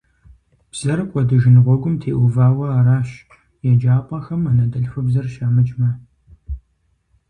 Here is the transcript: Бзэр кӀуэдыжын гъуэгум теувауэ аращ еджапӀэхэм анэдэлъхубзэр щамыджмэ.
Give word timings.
Бзэр 0.71 0.99
кӀуэдыжын 1.09 1.57
гъуэгум 1.63 1.95
теувауэ 2.01 2.67
аращ 2.79 3.09
еджапӀэхэм 3.69 4.41
анэдэлъхубзэр 4.49 5.27
щамыджмэ. 5.33 5.89